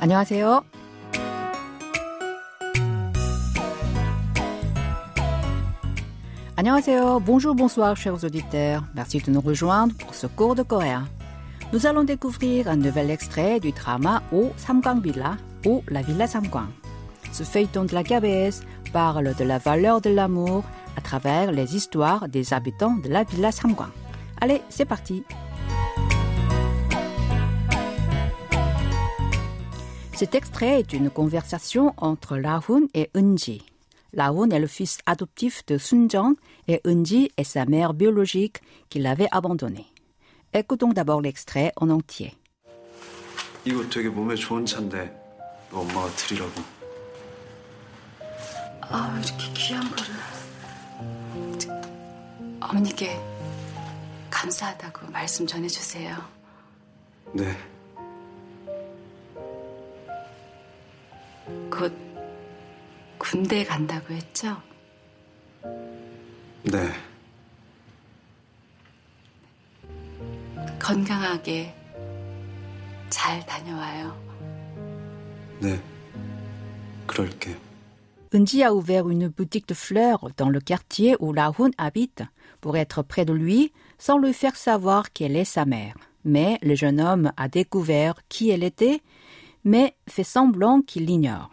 [0.00, 0.62] 안녕하세요.
[6.58, 8.82] Annyeonghaseyo, bonjour, bonsoir, chers auditeurs.
[8.94, 11.06] Merci de nous rejoindre pour ce cours de coréen.
[11.74, 15.36] Nous allons découvrir un nouvel extrait du drama O Samgang Villa
[15.66, 16.68] ou La Villa Samgang.
[17.30, 20.64] Ce feuilleton de la KBS parle de la valeur de l'amour
[20.96, 23.92] à travers les histoires des habitants de la Villa Samgang.
[24.40, 25.24] Allez, c'est parti.
[30.20, 33.62] Cet extrait est une conversation entre Lahun et Eunji.
[34.12, 36.36] Lahun est le fils adoptif de Sunjong
[36.68, 39.84] et Eunji est sa mère biologique qui l'avait abandonné.
[40.54, 42.32] Écoutons d'abord l'extrait en entier.
[43.66, 45.12] 이거 되게 몸에 좋은 차인데
[45.68, 46.52] 이거 엄마가 드리라고.
[48.82, 50.14] 아, 이렇게 귀한 거를.
[52.60, 53.18] 어머니께
[54.30, 56.16] 감사하다고 말씀 전해주세요.
[57.34, 57.56] 네.
[61.70, 61.92] 곧
[63.18, 64.56] 군대 간다고 했죠?
[66.64, 66.92] 네.
[70.78, 71.74] 건강하게
[73.10, 74.16] 잘 다녀와요.
[75.60, 75.80] 네.
[77.06, 77.56] 그럴게요.
[78.32, 82.22] Eunji a ouvert une boutique de fleurs dans le quartier où Lahun habite
[82.60, 85.94] pour être près de lui sans lui faire savoir qu'elle est sa mère.
[86.24, 89.00] Mais le jeune homme a découvert qui elle était,
[89.64, 91.50] mais fait semblant qu'il l'ignore.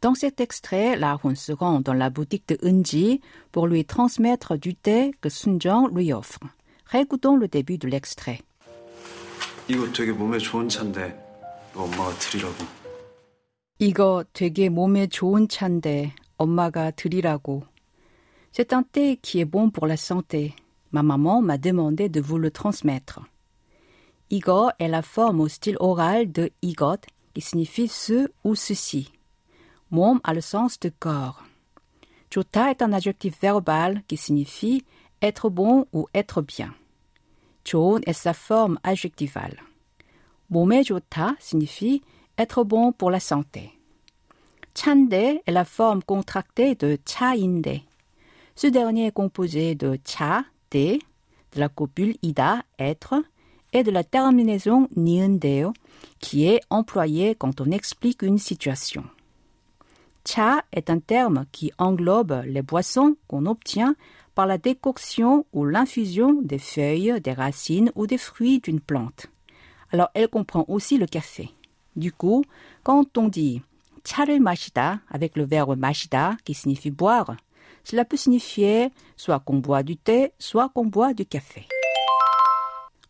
[0.00, 3.20] Dans cet extrait, Lahun se rend dans la boutique de Eunji
[3.52, 6.40] pour lui transmettre du thé que Sunjong lui offre.
[6.86, 8.40] Réécoutons le début de l'extrait.
[9.68, 11.14] 이거 되게 몸에 좋은 차인데
[11.72, 12.64] 이거 엄마가 드리라고.
[13.78, 17.62] 이거 되게 몸에 좋은 차인데 엄마가 드리라고.
[18.52, 20.54] C'est un thé qui est bon pour la santé.
[20.92, 23.20] Ma maman m'a demandé de vous le transmettre.
[24.29, 26.97] Igor est la forme au style oral de igot,
[27.33, 29.11] qui signifie ce ou ceci.
[29.91, 31.43] Mom a le sens de corps.
[32.31, 34.83] Jota est un adjectif verbal qui signifie
[35.21, 36.73] être bon ou être bien.
[37.63, 39.61] Chon est sa forme adjectivale.
[40.49, 42.01] Momé jota signifie
[42.37, 43.71] être bon pour la santé.
[44.75, 47.79] Chande est la forme contractée de chainde.
[48.55, 53.15] Ce dernier est composé de cha, de, de la copule ida, être,
[53.74, 55.72] et de la terminaison ni은데요,
[56.18, 59.04] qui est employée quand on explique une situation.
[60.26, 63.94] Cha est un terme qui englobe les boissons qu'on obtient
[64.34, 69.26] par la décoction ou l'infusion des feuilles, des racines ou des fruits d'une plante.
[69.92, 71.50] Alors elle comprend aussi le café.
[71.96, 72.44] Du coup,
[72.84, 73.62] quand on dit
[74.04, 77.36] 차를 마시다 avec le verbe 마시다 qui signifie boire,
[77.84, 81.66] cela peut signifier soit qu'on boit du thé, soit qu'on boit du café.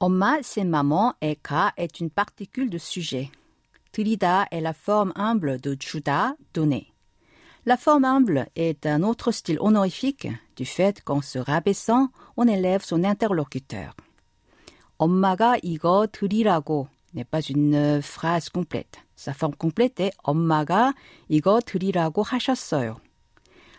[0.00, 3.30] 엄마, c'est maman et ka est une particule de sujet.
[3.92, 6.92] 드리다 est la forme humble de 주다, donner.
[7.66, 12.84] La forme humble est un autre style honorifique du fait qu'en se rabaissant, on élève
[12.84, 13.94] son interlocuteur.
[14.98, 19.00] 엄마가 이거 드리라고 n'est pas une phrase complète.
[19.16, 20.94] Sa forme complète est 엄마가
[21.28, 22.96] 이거 드리라고 하셨어요.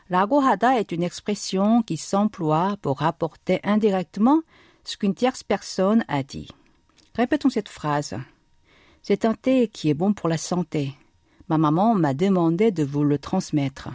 [0.09, 4.41] 라고 하다 est une expression qui s'emploie pour rapporter indirectement
[4.83, 6.49] ce qu'une tierce personne a dit.
[7.15, 8.15] Répétons cette phrase.
[9.01, 10.93] C'est un thé qui est bon pour la santé.
[11.47, 13.89] Ma maman m'a demandé de vous le transmettre.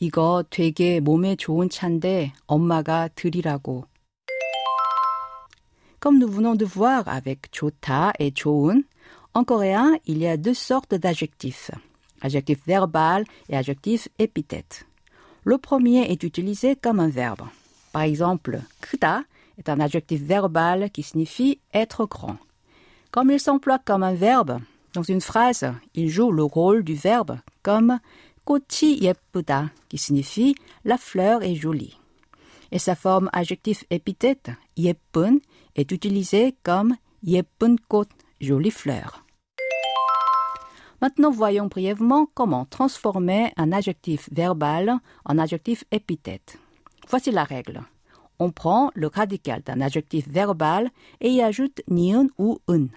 [0.00, 3.84] 이거 되게 몸에 좋은 차인데 엄마가 드리라고.
[6.00, 8.82] Comme nous venons de voir avec 좋다 et 좋은,
[9.34, 11.70] en coréen, il y a deux sortes d'adjectifs.
[12.20, 14.86] Adjectif verbal et adjectif épithète.
[15.44, 17.46] Le premier est utilisé comme un verbe.
[17.92, 19.24] Par exemple, 크다
[19.57, 22.37] est un adjectif verbal qui signifie être grand.
[23.11, 24.59] Comme il s'emploie comme un verbe,
[24.93, 27.99] dans une phrase, il joue le rôle du verbe comme
[28.45, 31.99] kochi yeppuda, qui signifie la fleur est jolie.
[32.71, 35.37] Et sa forme adjectif épithète, yeppun,
[35.75, 38.07] est utilisée comme yeppun kot,
[38.41, 39.23] jolie fleur.
[41.01, 44.95] Maintenant, voyons brièvement comment transformer un adjectif verbal
[45.25, 46.57] en adjectif épithète.
[47.07, 47.83] Voici la règle
[48.39, 50.89] on prend le radical d'un adjectif verbal
[51.21, 52.87] et y ajoute niun ou un.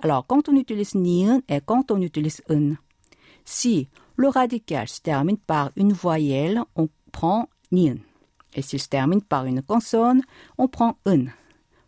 [0.00, 2.74] Alors, quand on utilise niun et quand on utilise un.
[3.44, 7.96] Si le radical se termine par une voyelle, on prend niun.
[8.54, 10.22] Et s'il se termine par une consonne,
[10.58, 11.26] on prend un.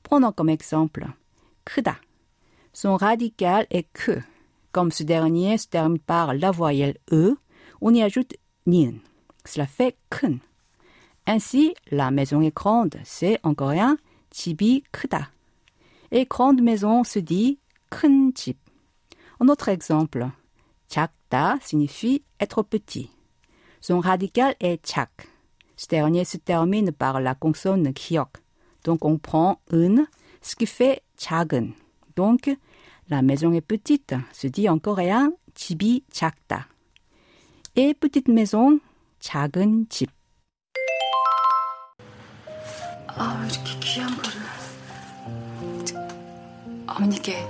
[0.03, 1.07] Prenons comme exemple
[1.69, 2.01] 크다.
[2.73, 4.23] Son radical est que.
[4.73, 7.37] Comme ce dernier se termine par la voyelle e,
[7.81, 8.37] on y ajoute
[8.67, 9.01] niun.
[9.45, 10.39] Cela fait kun.
[11.28, 13.98] Ainsi, la maison est grande, c'est en coréen
[14.30, 15.32] 집이 크다.
[16.12, 17.60] Et grande maison se dit
[17.90, 18.58] 큰 집.
[19.40, 20.30] Un autre exemple.
[20.88, 23.10] 작다 signifie être petit.
[23.82, 25.28] Son radical est chak.
[25.76, 28.38] Ce dernier se termine par la consonne kiok.
[28.84, 30.06] Donc on prend un,
[30.42, 31.74] ce qui fait 작은.
[32.16, 32.50] Donc
[33.10, 36.68] la maison est petite se dit en coréen 집이 작다.
[37.76, 38.80] Et petite maison,
[39.20, 40.12] 작은 집.
[43.08, 44.42] 아, 이렇게 귀한 거를.
[46.88, 47.46] 어머니께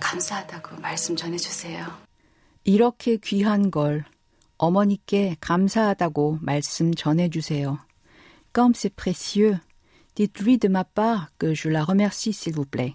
[0.00, 1.86] 감사하다고 말씀 전해주세요.
[2.64, 4.04] 이렇게 귀한 걸
[4.58, 7.78] 어머니께 감사하다고 말씀 전해주세요.
[8.52, 9.58] Comme c'est précieux,
[10.14, 12.94] dites-lui de ma part que je la remercie s'il vous plaît.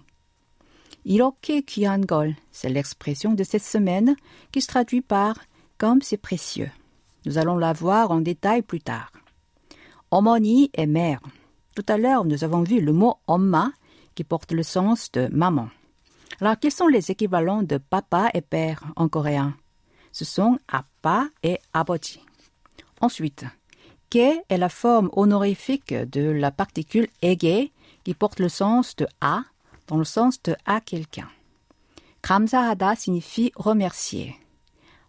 [1.04, 4.16] 이렇게 귀한 걸, c'est l'expression de cette semaine
[4.52, 5.36] qui se traduit par
[5.78, 6.70] comme c'est précieux.
[7.24, 9.10] Nous allons la voir en détail plus tard.
[10.10, 11.20] 어머니 et mère.
[11.77, 13.71] Tout à l'heure, nous avons vu le mot Oma
[14.15, 15.69] qui porte le sens de maman.
[16.41, 19.53] Alors, quels sont les équivalents de papa et père en coréen?
[20.11, 22.19] Ce sont appa et aboji.
[22.99, 23.45] Ensuite,
[24.09, 27.69] ke est la forme honorifique de la particule ege
[28.03, 29.43] qui porte le sens de a
[29.85, 31.29] dans le sens de à quelqu'un?
[32.23, 34.35] Kramsahada signifie remercier.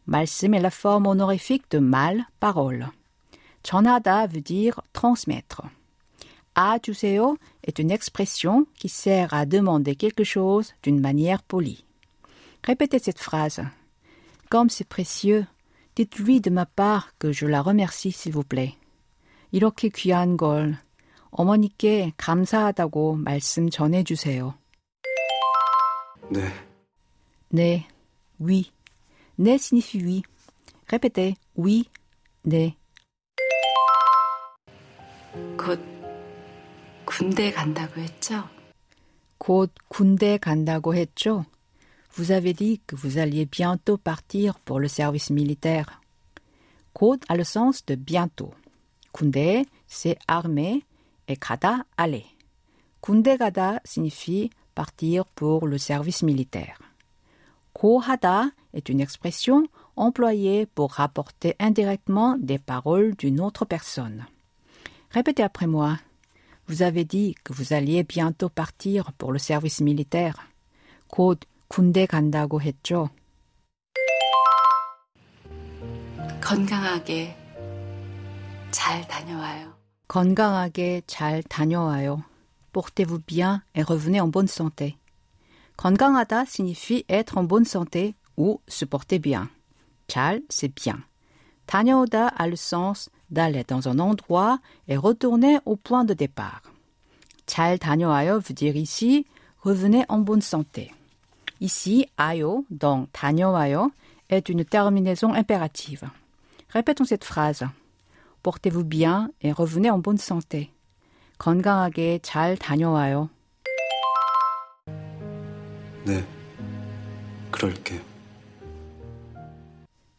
[0.04, 2.90] Malsim est la forme honorifique de mal, parole.
[3.64, 5.62] Chanada veut dire transmettre.
[6.57, 11.85] 아 주세요 est une expression qui sert à demander quelque chose d'une manière polie.
[12.63, 13.61] Répétez cette phrase.
[14.49, 15.45] Comme c'est précieux,
[15.95, 18.75] dites-lui de ma part que je la remercie s'il vous plaît.
[19.51, 20.77] 이렇게 귀한 걸
[21.31, 24.55] 어머니께 감사하다고 말씀 전해 주세요.
[26.31, 26.41] 네.
[27.49, 27.85] 네,
[28.39, 28.71] oui.
[29.37, 30.23] 네 signifie oui.
[30.87, 31.89] Répétez, oui,
[32.43, 32.75] 네.
[35.57, 35.79] 곧
[37.17, 38.49] 군대 간다고 했죠?
[39.37, 41.45] 곧 군대 간다고 했죠?
[42.15, 46.01] Vous avez dit que vous alliez bientôt partir pour le service militaire.
[46.93, 48.53] 곧 a le sens de bientôt.
[49.11, 50.83] 군대, c'est armée
[51.27, 52.25] et 가다, aller.
[53.01, 56.77] 군대 가다 signifie partir pour le service militaire.
[57.73, 64.25] 고하다 est une expression employée pour rapporter indirectement des paroles d'une autre personne.
[65.09, 65.97] Répétez après moi.
[66.67, 70.35] Vous avez dit que vous alliez bientôt partir pour le service militaire.
[71.07, 73.09] 곧 군대 간다고 했죠.
[76.41, 77.35] 건강하게
[78.71, 79.73] 잘 다녀와요.
[80.07, 82.23] 건강하게 잘 다녀와요.
[82.71, 84.97] Portez-vous bien et revenez en bonne santé.
[85.77, 89.49] 건강하다 signifie être en bonne santé ou se porter bien.
[90.07, 91.03] 잘, c'est bien.
[91.65, 96.61] 다녀오다 a le sens d'aller dans un endroit et retourner au point de départ.
[97.45, 99.25] 잘 다녀와요 veut dire ici
[99.63, 100.91] revenez en bonne santé.
[101.59, 103.91] Ici, 아요, donc 다녀와요,
[104.29, 106.03] est une terminaison impérative.
[106.69, 107.65] Répétons cette phrase.
[108.41, 110.71] Portez-vous bien et revenez en bonne santé.
[111.37, 113.29] 건강하게 잘 다녀와요.
[116.05, 116.25] 네.
[117.51, 118.01] 그럴게요.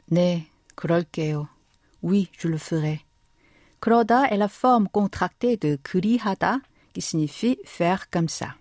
[0.06, 1.48] 네, 그럴게요.
[2.01, 3.01] Oui, je le ferai.
[3.81, 6.59] Kroda est la forme contractée de kurihada
[6.93, 8.55] qui signifie faire comme ça.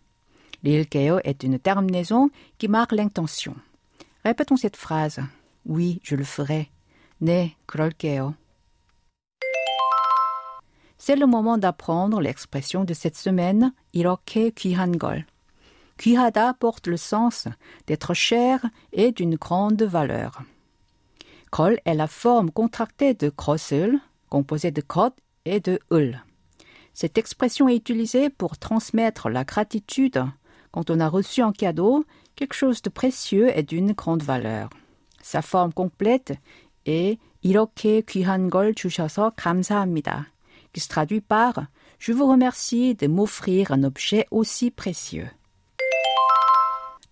[0.62, 3.54] L'ilkeo est une terminaison qui marque l'intention.
[4.24, 5.20] Répétons cette phrase.
[5.66, 6.70] Oui, je le ferai.
[7.20, 8.34] Ne krolkeo.
[10.98, 15.24] C'est le moment d'apprendre l'expression de cette semaine, iroke kihangol.
[15.96, 17.48] Kihada porte le sens
[17.86, 20.42] d'être cher et d'une grande valeur.
[21.51, 25.13] 걸 est la forme contractée de 것을, composée de 것
[25.45, 26.23] et de 을.
[26.93, 30.23] Cette expression est utilisée pour transmettre la gratitude
[30.71, 32.05] quand on a reçu en cadeau
[32.35, 34.69] quelque chose de précieux et d'une grande valeur.
[35.21, 36.33] Sa forme complète
[36.85, 40.27] est 이렇게 귀한 걸 주셔서 감사합니다,
[40.73, 41.67] qui se traduit par
[41.99, 45.29] Je vous remercie de m'offrir un objet aussi précieux.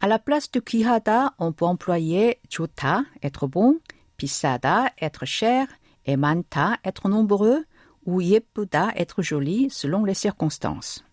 [0.01, 3.79] À la place de 귀하다, on peut employer 좋다, être bon,
[4.16, 5.66] Pisada, être cher,
[6.04, 7.64] et Manta, être nombreux,
[8.04, 11.04] ou Yepuda, être joli, selon les circonstances.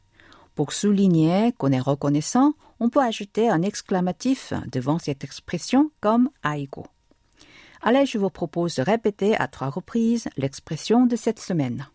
[0.55, 6.85] Pour souligner qu'on est reconnaissant, on peut ajouter un exclamatif devant cette expression comme Aigo.
[7.81, 11.87] Allez, je vous propose de répéter à trois reprises l'expression de cette semaine?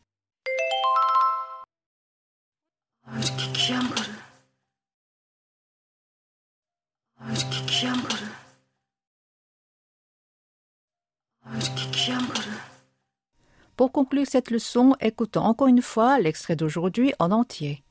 [13.78, 17.84] Pour conclure cette leçon, écoutons encore une fois l'extrait d'aujourd'hui en entier.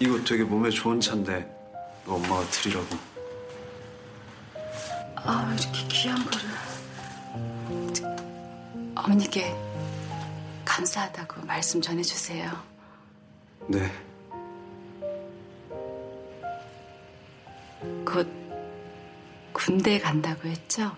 [0.00, 1.46] 이거 되게 몸에 좋은 차인데
[2.06, 2.86] 너 엄마가 드리라고.
[5.16, 7.92] 아, 이렇게 귀한 거를.
[7.92, 8.06] 저,
[8.94, 9.54] 어머니께
[10.64, 12.50] 감사하다고 말씀 전해주세요.
[13.66, 14.07] 네.
[18.10, 18.26] 곧
[19.52, 20.90] 군대 간다고 했죠?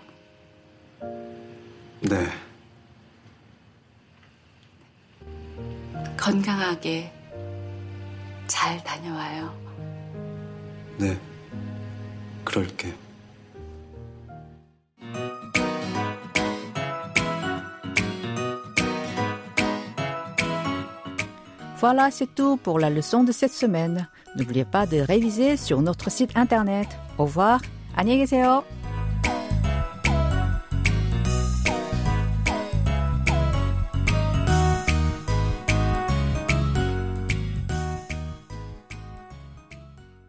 [1.99, 2.25] 네.
[6.15, 7.11] 건강하게
[8.47, 9.53] 잘 다녀와요.
[10.99, 11.19] 네.
[12.45, 12.95] 그럴게.
[21.77, 24.07] Voilà, c'est tout pour la leçon de cette semaine.
[24.36, 26.88] N'oubliez pas de réviser sur notre site internet.
[27.18, 27.60] Au revoir.
[27.96, 28.62] 안녕히 계세요.